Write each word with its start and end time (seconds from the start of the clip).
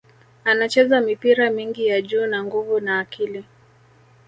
Anacheza 0.43 1.01
mipira 1.01 1.49
mingi 1.51 1.87
ya 1.87 2.01
juu 2.01 2.27
na 2.27 2.43
nguvu 2.43 2.79
na 2.79 2.99
akili 2.99 3.45